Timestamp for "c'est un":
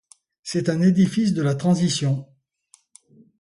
0.41-0.81